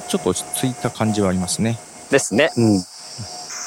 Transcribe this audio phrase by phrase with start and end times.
[0.00, 1.78] ちょっと落ち着いた感じはありますね。
[2.10, 2.86] ですね、うん、ち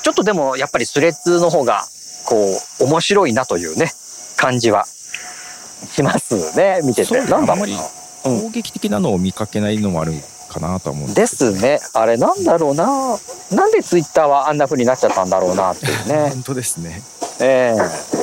[0.08, 1.84] ょっとでもやっぱりスレッズの方が
[2.26, 2.36] こ
[2.82, 3.92] う面白いなというね
[4.38, 6.82] 感じはしますね。
[6.84, 7.14] 見てて。
[7.14, 7.54] なんだろうな。
[7.54, 7.76] あんまり
[8.24, 10.14] 攻撃的なのを見かけないのもある
[10.50, 11.56] かなとは思うんでですけど。
[11.56, 11.80] すね。
[11.94, 13.18] あれなんだろうな。
[13.52, 16.30] なんでツイッターはあんな風になっちゃったんだろうなっていうね。
[16.34, 17.02] 本当ですね。
[17.40, 18.16] ええ。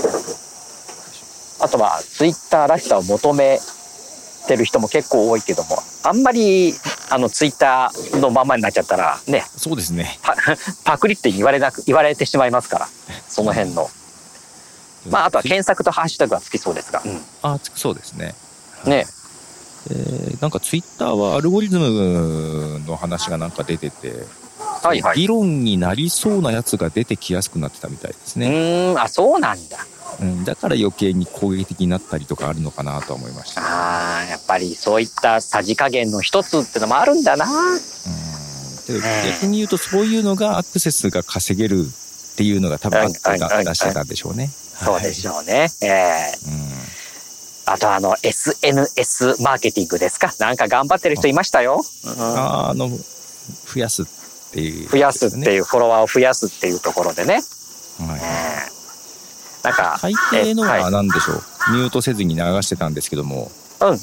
[1.60, 3.60] あとはツイッターらしさを求め
[4.48, 6.74] てる人も結構多いけどもあんまり
[7.12, 10.18] あのツイッターのままになっちゃったらねそうですね。
[10.22, 10.34] パ
[10.84, 12.88] パクリって言われなく言われてしまいますから
[13.28, 13.90] その辺の
[15.10, 17.02] まああとは検索とハッシュタグはつきそうですが、
[17.42, 18.34] あつくそうですね。
[18.84, 19.06] ね
[19.90, 24.12] えーなんかツイッターはアルゴリズムの話がなんか出てて、
[24.82, 25.16] はいはい。
[25.16, 28.48] 議論になりそうなやつが出てきやすくなってたみたいですうね。
[28.48, 29.78] ーんあそうなんだ。
[30.20, 33.62] うん、だから余計に攻撃的になったりとかあるのかなとは思いました。
[33.64, 37.46] あーやっぱりそういったさじ加減の一つってのもあるんだな。
[37.46, 37.78] うん。
[38.86, 39.00] で
[39.40, 44.48] 逆に言うとそういうのがアクセスが稼げるっていうのが多分あってはいはいはいはい出してたんでしょうね。
[44.48, 46.32] そうでしょうね、ええ。
[46.46, 47.72] うん。
[47.72, 50.34] あとあの SNS マーケティングですか。
[50.40, 52.36] なんか頑張ってる人いましたよ、うん。
[52.36, 54.04] ああの増やす
[54.52, 57.42] っていう、増やすっていうフォロワーを増やすっていうところでね、はい。
[58.20, 58.72] ええ
[59.62, 60.92] なんか大抵のえははい。
[60.92, 61.36] 何でしょう、
[61.72, 63.50] ミュートせずに流してたんですけども。
[63.80, 63.98] うんうん。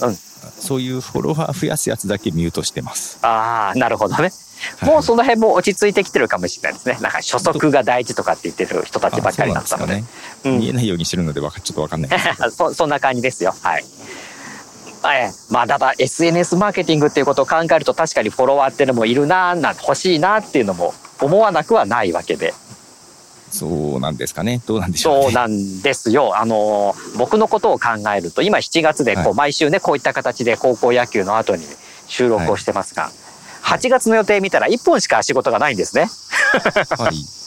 [0.57, 4.31] そういうフォロワー増やすやつだけミュートしてます、ああなるほどね。
[4.77, 4.89] はい。
[4.89, 6.97] もうその辺も落ち着いてきてるかもしれないですね。
[7.01, 9.93] なんか初速が大事とかって言ってる人たちばっかりになったので。
[9.95, 9.97] あ
[10.43, 12.11] そうなん見えないようにしてるのでちょっとわかんない。
[12.51, 13.53] そそんな感じですよ。
[13.61, 13.85] はい
[15.05, 22.53] ええまあただ SNS マーケティングっていうことを考えると確かにフォロワーっていうのもいるななんて欲しいなっていうのも思わなくはないわけで。
[23.51, 24.61] そうなんですかね。
[24.67, 25.23] どうなんでしょうね。
[25.23, 26.37] そうなんですよ。
[26.37, 29.33] あの僕のことを考えると今7月でこう、はい。
[29.35, 31.65] 毎週ねこういった形で高校野球の後に
[32.07, 33.09] 収録をしてますが、
[33.63, 36.09] 8月の予定見たら1本しか仕事がないんですね。
[36.97, 37.39] はい。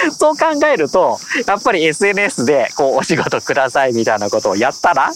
[0.10, 5.10] そう考えるとやっぱり SNS でこうお仕事くださいみたいなことをやったら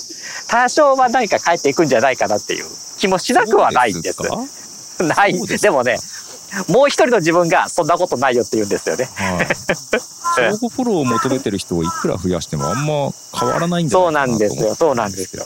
[0.48, 2.66] 多少は何か返っていくんじゃないかなっていう
[2.98, 4.22] 気もしなくはないんです。
[4.22, 4.28] そう
[4.98, 5.04] か？
[5.14, 5.96] ないですでもね
[6.68, 9.08] もう一人の自分がそんなことないよって言うんですよね。
[9.14, 9.46] はい
[10.36, 14.74] 相互フォローを求めてる人をいくら増やしてもあんま変わらないんじゃそうなかなと思ないんですよ。
[14.74, 15.44] そうなんですよ。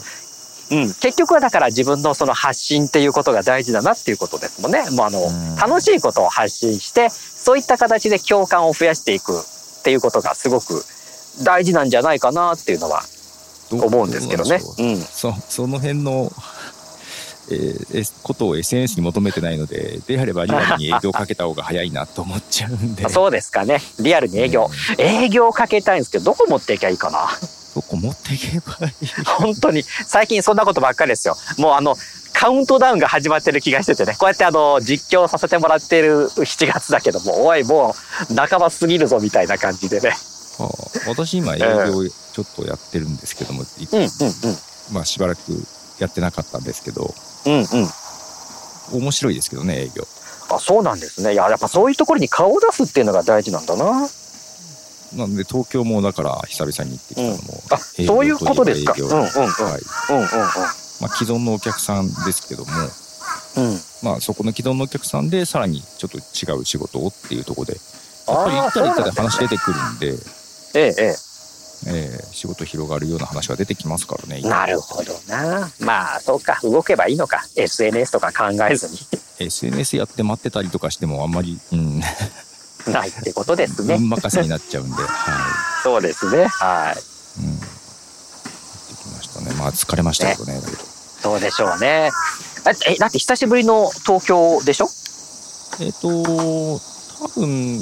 [0.71, 4.83] うん、結局はだから自分のその発信っていうことが大事だなっていうことですもんね。
[4.91, 10.83] もうあのうん楽しいことを発信してそういった形で共感を増やしていくっていうことがすごく
[11.43, 13.07] 大事なんじゃないかなっていうのはど
[13.71, 14.73] 思うんですけどねうなんでしょ。
[14.77, 16.31] ううん、そその辺の、
[17.51, 23.79] えーえことを SNS に求めてないのでであればリアルに営業かけた方が早いなと思っちゃうんでそうですかね。
[23.99, 27.27] リアルに営業、うん営業かけたいんですけどどこ持っていきゃいいかな。
[27.75, 29.07] どこ持っていけばいい？
[29.25, 31.35] 本当に最近そんなことばっかりですよ。
[31.57, 31.95] もうあの
[32.33, 37.95] カウントダウンが始まってる気がしててねこうやってあの実況させてもらってる7月だけどもおいも
[38.31, 40.13] う半ば過ぎるぞみたいな感じでね。
[40.59, 40.67] ああ
[41.07, 44.07] 私今営業ちょっとやってるんですけども、いうんうん
[44.93, 45.41] まあしばらく
[45.99, 47.13] やってなかったんですけど
[47.45, 49.01] うんうんうん。
[49.01, 50.03] 面白いですけどね営業
[50.51, 51.33] あそうなんですね。
[51.33, 54.09] いややっぱそういうところに顔を出すっていうのが大事なんだな。
[55.15, 58.93] なんで東京もだから久々に行ってきたのも、あ営業そういうことですか。
[58.93, 59.19] はいうんうん
[61.01, 62.71] まあ、既存のお客さんですけども、
[63.57, 63.79] うんうん。
[64.03, 67.79] まあ、そこの既存のお客さんでさらにちょっと違う仕事をっていうところでや
[68.27, 70.38] あっぱり行ったら行ったでそうなんですね話出てくるんで、
[70.75, 71.15] えええ
[71.87, 74.47] えー仕事広がるような話が出てきますからねえ。
[74.47, 75.69] なるほどな。
[75.79, 78.97] まあそうか動けばいいのか SNS とか考えずに
[79.39, 81.99] SNS やって待ってたりとかしてもあんまり、うん、
[82.91, 83.95] ないってことですね。
[83.95, 86.45] 運任せになっちゃうんで、 はそうですね。
[86.47, 86.99] はい。
[87.41, 87.45] い。
[87.45, 87.59] うん。
[87.59, 89.51] できましたね。
[89.57, 90.59] まあ疲れましたけどね。
[90.61, 90.83] だけど
[91.21, 92.09] そうでしょうね。
[92.87, 94.89] え、えだって久しぶりの東京でしょ？
[95.81, 97.79] えっ、と、多分、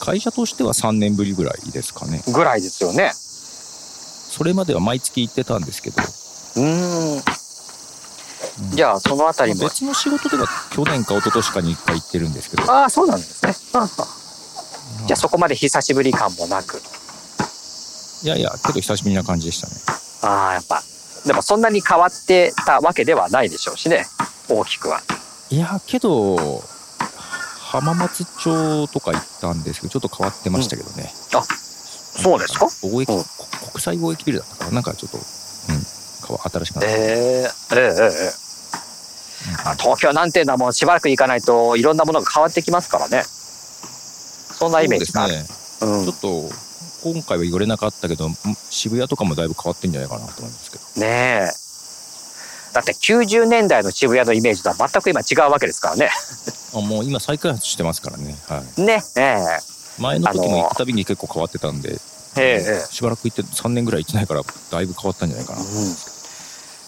[0.00, 2.22] 会社としては3年ぶりぐらいですかね。
[2.32, 3.12] ぐらいですよね。
[3.14, 6.02] それまでは毎月行ってたんですけど、
[6.56, 7.22] うーん。
[8.74, 9.60] じゃあそのあたりも。
[9.60, 13.54] 別の仕事では去年か一昨年かに1回行ってるんですけど、ああ、そうなんですね。
[15.06, 16.80] じゃあそこまで久しぶり感もなく。
[18.22, 19.74] いやいや、けど久しぶりな感じでしたね。
[20.22, 20.82] ああ、やっぱ。
[21.26, 24.06] でもそんなに変わってたわけではないでしょうしね。
[24.48, 25.02] 大きくは。
[25.50, 26.62] いやけど
[27.70, 32.66] 浜松町とか行ったんですけどちょっと変わってましたけどね、そうですか？
[32.66, 33.24] 貿易、うん。
[33.70, 35.22] 国際貿易ビルだったからなんかちょっと、うん、
[36.50, 38.50] 新しくなった、ええええええ
[39.64, 43.22] あ東京なんていうのはもうしばらく行かないといろんなものが変わってきますからね。
[43.22, 45.16] そんなイメージです
[45.80, 45.88] ね。
[45.92, 46.04] うん。
[46.04, 46.50] ちょっと
[47.04, 48.34] 今回は言われなかったけどん
[48.68, 51.06] 渋谷とかもだいぶ変わってんじゃないかなと思いますけど。
[51.06, 51.48] ねえ。
[52.74, 56.10] だって90年代の渋谷のイメージとは全く今違うわけですからね
[56.74, 59.36] あもう今再開発してますからね、はい、ねええ。
[59.98, 61.98] 前の時も行くたびに結構変わってたんで、
[62.36, 65.66] えええしばらく行って3年ぐらい行ってないからだいぶ変わったんじゃないかな、うん。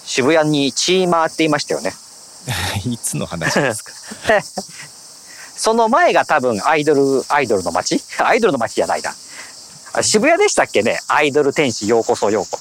[0.04, 1.92] 渋谷にチーマーって言いましたよね。
[2.86, 3.92] いつの話ですか？
[5.54, 8.02] その前が多分アイドルアイドルの街？
[8.18, 9.14] アイドルの街じゃないな。
[9.94, 10.98] あ渋谷でしたっけね？
[11.08, 12.58] アイドル天使ようこそようこ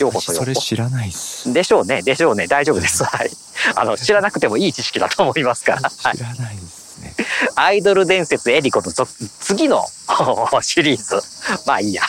[0.00, 1.52] ようこそようこそれ知らないっす。
[1.52, 2.02] でしょうね。
[2.02, 2.46] でしょうね。
[2.46, 3.04] 大丈夫です。
[3.04, 3.30] はい。
[3.74, 6.16] あの知らなくてもいい知識だと思いますから、はい。
[6.16, 7.14] 知らないですね。
[7.54, 9.86] アイドル伝説エリコの続次の
[10.62, 11.22] シリーズ。
[11.66, 12.02] まあいいや。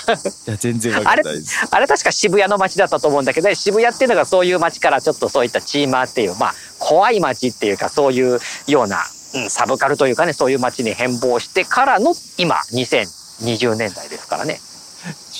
[0.47, 1.67] いや全然わかんないです。
[1.69, 9.03] あれ確か渋谷の街だったと思うんだけど渋谷っていうのがそういう街からちょっとそういったチーマーっていうまあ怖い街っていうかそういうような、
[9.35, 14.59] うん、サブカルというかねそういう街に変貌してからの今2020年代ですからね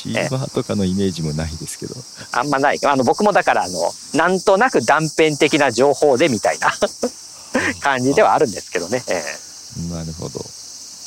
[0.01, 1.93] チーマーとかのイメージもないですけど。
[2.31, 2.79] あんまない。
[2.83, 6.71] あの僕もだからあのなんとなく断片的な情報でみたいな
[7.81, 9.23] 感じではあるんですけどね、え
[9.93, 10.43] なるほど。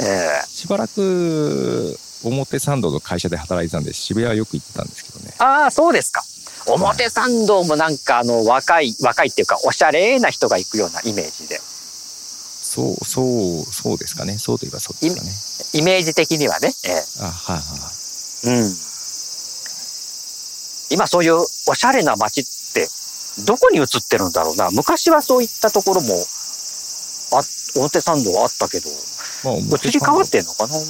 [0.01, 0.43] ええ。
[0.45, 5.35] えしばらく表参道の会社で働いてたんで渋谷はよく行ってたんですけどね。
[5.39, 6.23] ああそうですか。
[6.67, 11.61] 表参道もなんかあの若い若いっていうかおしゃれな人が行くようなイメージで。
[11.61, 14.39] そうそうそうですかね。
[14.39, 15.81] そうといえばそうですかね。
[15.81, 17.05] イメージ的にはね、ええ。
[17.21, 18.04] あはいはい
[18.45, 18.77] うん。
[20.91, 21.37] 今そういう
[21.67, 22.45] おしゃれな街っ
[22.75, 22.89] て
[23.47, 24.71] どこに移ってるんだろうな。
[24.71, 26.09] 昔はそういったところも
[27.33, 27.41] あ
[27.81, 28.89] 表参道はあったけど、
[29.45, 30.77] まあ移り変わってんのかな。
[30.77, 30.83] うん、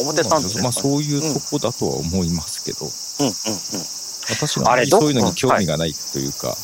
[0.00, 0.62] 表参道ね。
[0.62, 3.26] まあそういうとこだとは思いますけど、うん。
[3.26, 3.32] うん。
[3.32, 3.98] うん。
[4.30, 6.56] 私があそういうのに興味がないというか、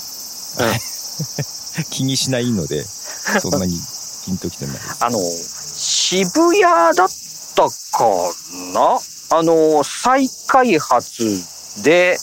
[1.91, 2.85] 気にしないので
[3.41, 3.81] そんなに
[4.25, 5.19] ピンときてないあの、
[5.77, 7.09] 渋谷だっ
[7.55, 7.69] たか
[8.73, 9.01] な？
[9.37, 11.23] あの、再開発
[11.83, 12.17] で、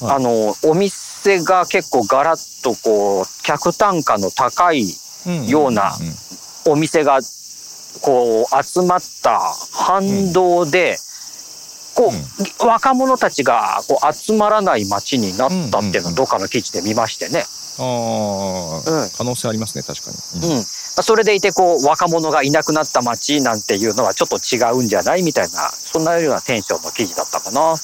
[0.00, 0.16] はい。
[0.16, 4.86] あの、お店が結構ガラッとこう、客単価の高い
[5.48, 5.92] ような
[6.64, 7.20] お店が
[8.00, 9.40] こう集まった
[9.72, 10.96] 反動で、
[11.94, 12.12] こ
[12.60, 17.44] う、若者たちがこう集まらない街になったっていうのをどっかの記事で見ましてね。
[17.78, 19.10] ああ、うん。
[19.16, 20.64] 可能性ありますね確かに、うん。
[21.02, 27.74] それでいてこう若者がいなくなった街なんていうのはちょっと違うんじゃないみたいなそんなようなテンションの記事だったかな。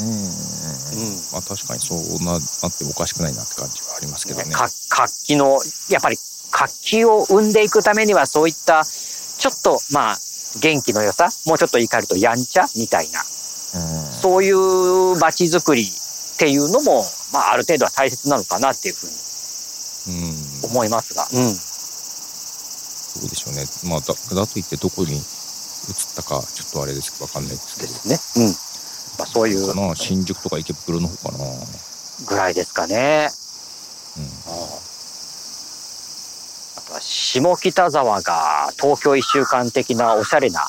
[0.00, 0.08] うん。
[0.08, 1.16] うん。
[1.32, 4.50] まあ確かにそうななってもおかしくないなって感じはありますけどね。
[4.52, 5.58] か活気の
[5.90, 6.16] やっぱり
[6.50, 10.16] 活気を生んでいくためにはそういったちょっとまあ
[10.60, 14.04] 元気の良さもうちょっと言い換えるとやんちゃみたいなうん。
[14.22, 17.02] そういう街づくりっていうのも、
[17.32, 19.12] まあ、ある程度は大切なのかなっていうふうに
[20.62, 20.70] うん。
[20.70, 21.54] 思いますが、うん、
[23.12, 23.64] そうでしょうね。
[23.90, 25.22] まあだだといってどこに移っ
[26.16, 27.92] たかちょっとあれですけどわかんないですけど。
[27.92, 28.46] ですね。
[28.46, 28.52] うん。
[29.18, 29.66] まあ、そういう。
[29.68, 29.94] かな？
[29.94, 31.44] 新宿とか池袋の方かな、
[32.26, 33.28] ぐらいですかね。
[34.16, 34.24] うん、
[36.78, 40.66] あとは下北沢が東京一週間的なおしゃれな、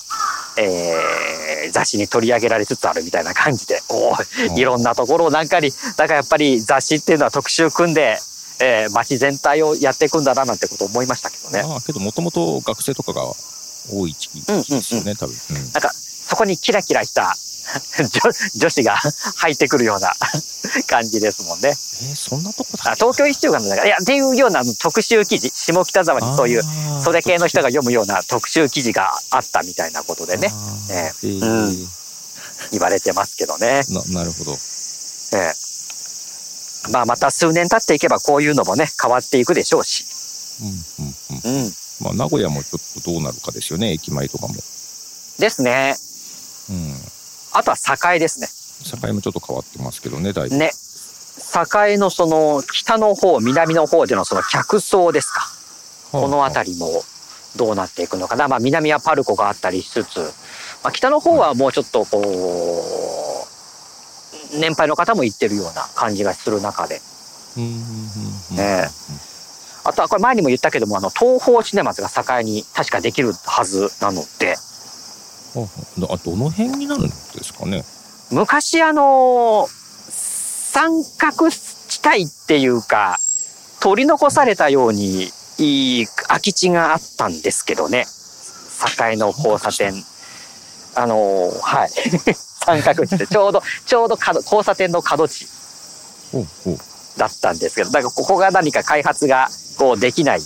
[0.58, 8.18] えー雑誌に取り上げられつつあるみたいな感じで、おーいろんなところをなんかに、だからやっぱり雑誌っていうのは特集組んで、
[8.64, 11.64] えー街全体をやっていくんだななんてこと思いましたけどね。
[11.64, 13.24] まあけどもともと学生とかが
[13.92, 15.56] 多い地域ですよね、多分、うん。
[15.56, 17.36] なんか、そこにキラキラした
[18.00, 18.96] 女女子が
[19.38, 20.14] 入ってくるような
[20.88, 21.70] 感じですもんね。
[21.70, 26.64] えーそんなとこだあ東京一週間の中いや、っていうような特集記事、下北沢にそういう
[27.04, 30.54] それ系の人が読むような特集記事があったみたいなことでね、
[30.90, 31.42] ええー。
[31.42, 31.90] うん。
[32.72, 33.82] 言われてますけどね。
[33.90, 34.58] ななるほど。
[35.34, 35.73] ええ
[36.92, 40.06] まあまた数年経っていけばこういうのもね、変わっていくでしょうし。
[40.62, 41.14] うんうん
[41.54, 41.72] うんうん。
[42.02, 45.96] まあ名古屋もちょっとどうなるかですよね駅前とかもですね。
[46.70, 46.94] うん
[47.56, 48.48] あとは栄ですね。
[48.84, 50.72] 境もちょっと変わってますけどねだいぶ、ね。
[51.86, 55.48] 栄のその北の方、南の方でのその客層ですか。
[56.12, 57.04] この辺りも
[57.56, 58.48] どうなっていくのかな。
[58.48, 60.20] まあ南はパルコがあったりしつつ、
[60.84, 62.24] まあ、北の方はもうちょっとこう、
[64.60, 67.02] 年配の方も行ってるような感じがする中で。
[68.56, 68.90] ね
[69.86, 74.56] あとはこれ前にも言ったけども、あの、東宝シネマズが栄に確かできるはずなので、
[75.56, 77.84] あどの辺になるんですかね？
[78.32, 83.20] 昔あの、三角地帯っていうか、
[83.82, 88.06] 取り残されたようにいい空き地があったんですけどね。
[88.98, 89.94] 境の交差点。
[90.96, 91.90] あのーはい
[92.66, 95.48] 三角地でちょうどちょうど角交差点の角地
[97.18, 100.42] だったんですけどだからここが何か開発がこうできない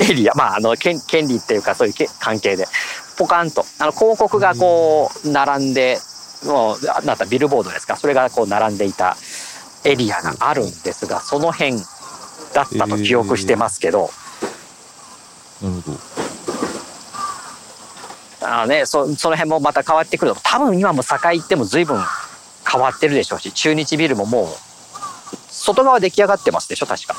[0.00, 2.66] エリアまああの権権利っていうかそういうけ関係で
[3.18, 5.98] ポカンとあの広告がこう並んで
[6.46, 7.96] もうなんだビルボードですか？
[7.96, 9.16] それがこう並んでいた
[9.84, 11.76] エリアがあるんですがその辺
[12.52, 14.10] だったと記憶してますけど、
[15.62, 15.98] なるほど
[18.44, 20.40] あのねそその辺もまた変わってくると。
[20.42, 21.98] 多分今も境行っても随分
[22.70, 24.46] 変わってるでしょうし中日ビルももう
[25.62, 27.14] 外側出来上がってますでしょ確か。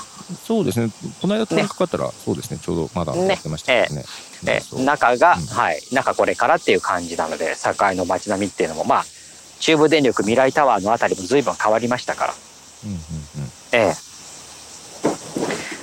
[0.46, 0.92] そうですね。
[1.22, 2.60] この間通りかかったら、そうですね。
[2.62, 4.03] ちょうどまだやってましたけどね。
[4.48, 4.84] えそう。
[4.84, 5.46] 中が、うん。
[5.46, 5.82] はい。
[5.92, 9.06] 中これからっていう感じなので境の街並みっていうのもまあ
[9.60, 12.34] 中部電力未来タワーのあたりも随分変わりましたから。
[12.86, 13.51] うんうんうん。
[13.72, 13.94] ええ。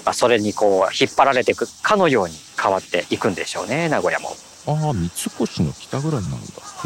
[0.05, 4.35] まあ、それにこう引っ張られていくかのように変わっていくんでしょうね名古屋も。
[4.67, 6.33] ああ三越の北ぐらいなん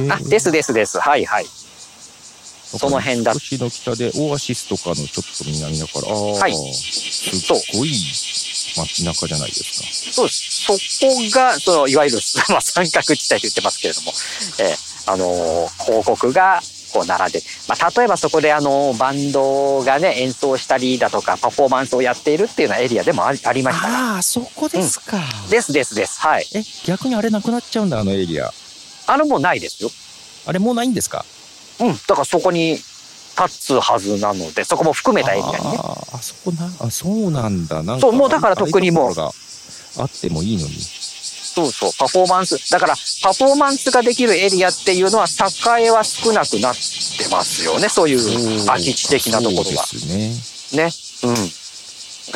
[0.09, 0.99] だあですですです。
[0.99, 1.47] はいはい。
[1.47, 3.35] その辺だ。
[3.35, 6.09] 三越の北でオアシスとかのちょっと南だから。
[6.09, 7.90] ああ、はいすっごい
[8.76, 10.64] 街中じゃないですそうです。
[10.64, 10.78] そこ
[11.31, 14.12] がそのいわゆる、 まあ、三角地帯と言ってますけれども、
[14.59, 14.76] ええ
[15.07, 16.62] あのー広告が
[16.94, 23.90] こう並んで、まあ、例えばそこであのバンドがね演奏したりだとかパフォーマンスをやっているっていうようなエリアでもありありまかした。
[23.90, 25.18] がああそこですか、
[25.50, 26.20] ですですです。
[26.20, 26.46] はい。
[26.54, 28.52] え逆にあれなくなっちゃうんだあのエリア。
[29.06, 29.90] あれもうないですよ。
[30.46, 31.24] あれもうないんですか？
[31.80, 31.92] うん。
[31.94, 35.58] だからそこに立つはずなのでそこも含めたエリアにね。
[35.60, 37.82] あーあそこなあそうなんだ。
[37.82, 40.74] なんかそうもうだから特にもうあってもいいのに
[41.54, 42.70] そうそうパフォーマンス。
[42.70, 45.26] だからパフォーマンスができるエリアっていうのは
[45.78, 47.88] 栄は少なくなってますよね。
[47.88, 50.84] そういう空き地的なところがそうですね。
[50.84, 50.90] ね。
[51.30, 51.37] うん。
[51.37, 51.52] じ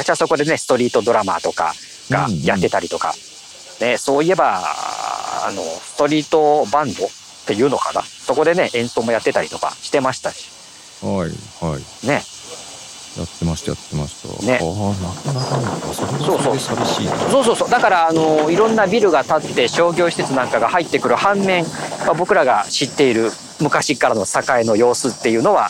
[0.09, 1.75] ゃあそこでねストリートドラマーとか
[2.11, 3.15] がやってたりとか、
[3.81, 4.63] ね、そういえば
[5.47, 7.09] あのストリートバンドっ
[7.47, 8.03] ていうのかな。
[8.03, 10.49] そこでね演奏もやってたりとかしてましたし。
[11.03, 12.07] はいはい。
[12.07, 12.23] ね
[13.19, 14.47] やってましたやってました。
[14.47, 14.61] ね。
[14.63, 17.17] ああなかなかそれはそうそうそれで寂しいな。
[17.17, 17.71] そうそうそう。
[17.71, 21.65] だからあのいろんなビルが建って商業施設なんかが入ってくる反面、
[22.07, 25.69] まあ、僕らが知っている昔からの栄の様子っていうのは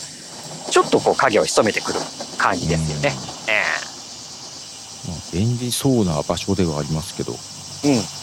[0.71, 2.00] ちょっとこう影を潜めてくる
[2.37, 3.17] 感じですよね。
[5.09, 7.33] まあ便利そうな場所ではありますけど。
[7.85, 8.18] ええうん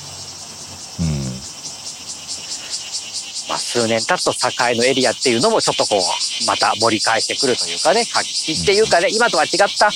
[3.75, 9.87] 数年経つと栄のエリアっていうのもちょっとこうまた盛り返してくるというかね活気っていうかね今とは違った、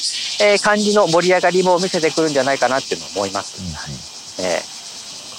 [0.44, 3.62] えー感じの盛り上がりも見せてくるんじゃないかなっていうのを思います。
[3.62, 3.68] うん。
[3.68, 4.62] うんえ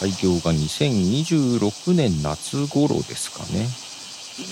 [0.00, 3.68] 開業が2026年夏頃ですかね。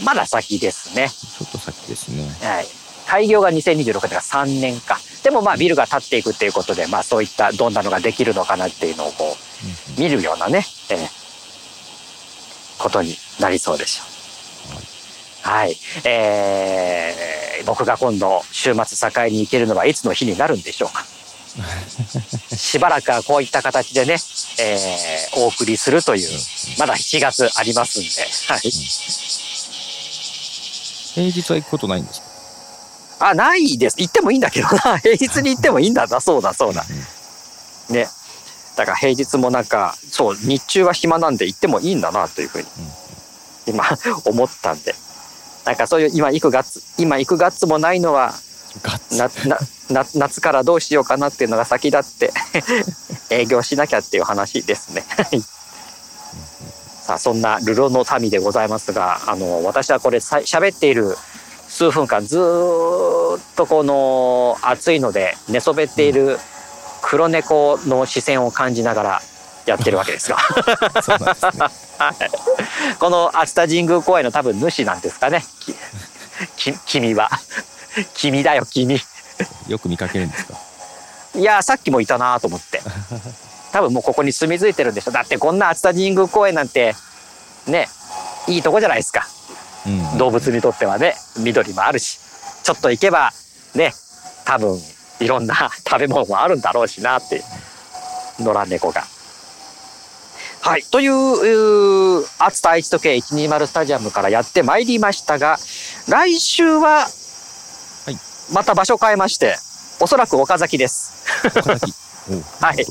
[0.03, 1.09] ーまだ先ですね。
[1.09, 2.29] ちょっと先ですね。
[2.47, 2.67] はい。
[3.07, 4.99] 開業が2026年が3年か。
[5.25, 9.37] でもまあビルが建っていくっていうことで、まあそういったどんなのができるのかなっていうのをこ
[9.97, 11.18] う見るようなね、えー
[12.79, 15.49] ことになりそうでしょう。
[15.49, 15.77] はい。
[16.05, 21.05] えー、僕が今度週末境に行けるのはいつの日になるんでしょうか。
[22.57, 24.17] しばらくはこういった形でね、
[24.59, 26.29] えーお送りするという、
[26.79, 28.09] まだ7月ありますんで、
[28.49, 28.71] はい。
[31.15, 32.21] 平日は行くことないんです
[33.19, 33.29] か？
[33.31, 33.97] あ、ないです。
[33.99, 34.99] 行ってもいいんだけどな。
[35.03, 36.21] 平日に行ってもいいんだな。
[36.21, 36.85] そうだ、そうだ。
[37.89, 38.09] ね。
[38.79, 42.65] だから平日もなんか、そう、日中は暇なんで行ってもいいんだなというふうに、
[43.67, 43.85] 今、
[44.25, 44.95] 思ったんで。
[45.65, 48.35] なんかそういう、今行くガッツ、今行くガッツもないのは、
[49.11, 49.59] な、な、
[49.91, 52.33] な、夏からどうしようかなっていうのが先立って、
[53.35, 55.05] 営業しなきゃっていう話ですね。
[55.09, 55.43] はい
[57.09, 61.17] さあ、そんなルロの民でございますが、あの、私はこれさ喋っている
[61.69, 66.39] 数分間ずーっとこの暑いので寝そべっている
[67.11, 69.23] 黒猫の視線を感じながら
[69.65, 70.37] やってるわけですが。
[71.03, 71.47] そうなんです
[72.23, 72.31] ね。
[72.99, 75.43] この熱田神宮公園の多分主なんですかね。
[76.59, 77.31] きき君は。
[78.13, 79.01] 君だよ君。
[79.69, 80.55] よく見かけるんですか？
[81.35, 82.83] いやさっきもいたなと思って。
[83.73, 85.11] 多分もうここに住み着いてるんでしょ。
[85.11, 86.95] だってこんな熱田神宮公園なんて
[87.67, 87.89] ね
[88.49, 89.27] いいとこじゃないですか。
[89.87, 90.19] うん。
[90.19, 92.21] 動物にとってはね緑もあるし。
[92.63, 93.33] ちょっと行けば
[93.75, 93.95] ね
[94.45, 94.79] 多分
[95.21, 97.43] いろんな 食べ物もあるんだろうしなって
[98.39, 99.05] 野良猫が。
[100.61, 100.83] はい。
[100.91, 105.59] という熱田愛知時計120スタジアムからやってまいりましたが
[106.09, 107.09] 来週は
[108.07, 108.19] はい。
[108.53, 109.59] また場所変えまして
[110.01, 111.13] おそらく岡崎です。
[111.45, 111.95] 岡崎。
[112.61, 112.87] はい。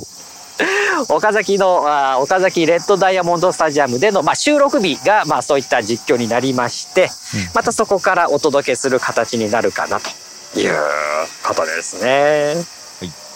[1.10, 7.10] 岡崎のあー岡崎レッドダイヤモンドスタジアムでの、まあ、収録日が、まあ、そういった実況になりまして、うん。
[7.54, 10.10] またそこからお届けする形になるかなと
[10.60, 10.76] いう
[11.46, 12.56] ことですね。
[13.00, 13.28] はい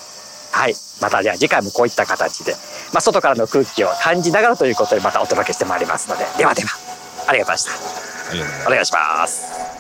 [0.51, 0.75] はい。
[1.01, 2.53] またじゃあ次回もこういった形で、
[2.93, 6.69] まあ、外からの空気を感じながらということでまたお届けしてまいりますので、ではでは、
[7.27, 8.67] ありがとうございました。
[8.67, 9.70] お願いします。